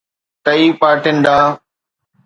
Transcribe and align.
ٽئين 0.45 0.69
پارٽي 0.79 1.11
ڏانهن. 1.23 1.49